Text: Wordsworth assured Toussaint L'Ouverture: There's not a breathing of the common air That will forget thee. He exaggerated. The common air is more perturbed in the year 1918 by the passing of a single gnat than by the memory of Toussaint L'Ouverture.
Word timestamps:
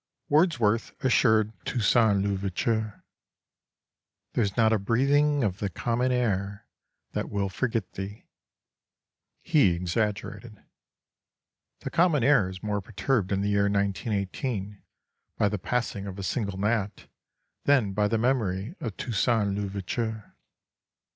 Wordsworth 0.29 0.93
assured 1.05 1.53
Toussaint 1.63 2.23
L'Ouverture: 2.23 3.03
There's 4.33 4.57
not 4.57 4.73
a 4.73 4.79
breathing 4.79 5.43
of 5.43 5.59
the 5.59 5.69
common 5.69 6.11
air 6.11 6.65
That 7.11 7.29
will 7.29 7.49
forget 7.49 7.91
thee. 7.91 8.25
He 9.43 9.73
exaggerated. 9.75 10.63
The 11.81 11.91
common 11.91 12.23
air 12.23 12.49
is 12.49 12.63
more 12.63 12.81
perturbed 12.81 13.31
in 13.31 13.41
the 13.41 13.49
year 13.49 13.69
1918 13.69 14.81
by 15.37 15.47
the 15.47 15.59
passing 15.59 16.07
of 16.07 16.17
a 16.17 16.23
single 16.23 16.57
gnat 16.57 17.05
than 17.65 17.93
by 17.93 18.07
the 18.07 18.17
memory 18.17 18.73
of 18.79 18.97
Toussaint 18.97 19.53
L'Ouverture. 19.53 20.33